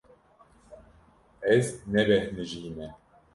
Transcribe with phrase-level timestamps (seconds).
[1.53, 2.87] Ez nebêhnijîme.